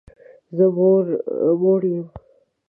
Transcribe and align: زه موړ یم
زه 0.55 0.65
موړ 1.61 1.79
یم 1.95 2.05